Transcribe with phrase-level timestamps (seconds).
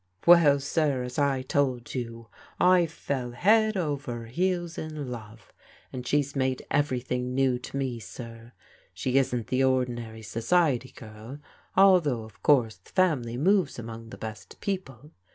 [0.25, 2.27] "Well, sir, as I told you,
[2.59, 5.53] I fell head over heels in love,
[5.93, 8.53] and she's made everything new to me, sir.
[8.95, 11.37] She isn't the ordinary society girl,
[11.77, 15.11] although of course the family n20ves among the best peop\e.